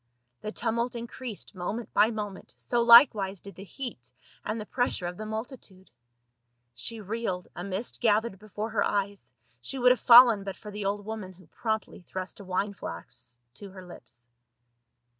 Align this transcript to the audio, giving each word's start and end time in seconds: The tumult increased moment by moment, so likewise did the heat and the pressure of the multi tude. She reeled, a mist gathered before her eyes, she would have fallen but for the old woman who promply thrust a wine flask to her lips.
The 0.41 0.51
tumult 0.51 0.95
increased 0.95 1.53
moment 1.53 1.93
by 1.93 2.09
moment, 2.09 2.55
so 2.57 2.81
likewise 2.81 3.39
did 3.39 3.53
the 3.53 3.63
heat 3.63 4.11
and 4.43 4.59
the 4.59 4.65
pressure 4.65 5.05
of 5.05 5.15
the 5.15 5.27
multi 5.27 5.57
tude. 5.57 5.91
She 6.73 6.99
reeled, 6.99 7.47
a 7.55 7.63
mist 7.63 8.01
gathered 8.01 8.39
before 8.39 8.71
her 8.71 8.83
eyes, 8.83 9.31
she 9.61 9.77
would 9.77 9.91
have 9.91 9.99
fallen 9.99 10.43
but 10.43 10.55
for 10.57 10.71
the 10.71 10.85
old 10.85 11.05
woman 11.05 11.33
who 11.33 11.45
promply 11.45 12.01
thrust 12.01 12.39
a 12.39 12.43
wine 12.43 12.73
flask 12.73 13.39
to 13.53 13.69
her 13.69 13.85
lips. 13.85 14.27